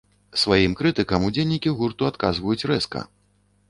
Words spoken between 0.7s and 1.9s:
крытыкам удзельнікі